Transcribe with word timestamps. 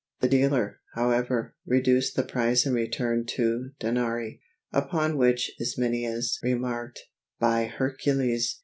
The 0.21 0.27
dealer, 0.29 0.79
however, 0.95 1.53
reduced 1.63 2.15
the 2.15 2.23
price 2.23 2.65
and 2.65 2.73
returned 2.73 3.27
two 3.27 3.69
denarii; 3.79 4.41
upon 4.73 5.15
which 5.15 5.51
Ismenias 5.59 6.39
remarked, 6.41 7.01
"By 7.39 7.65
Hercules! 7.65 8.59